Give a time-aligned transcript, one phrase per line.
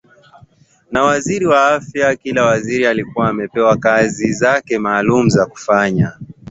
[0.91, 6.11] na waziri wa afya kila waziri akiwa amepewa kazi zake maalum za kufanya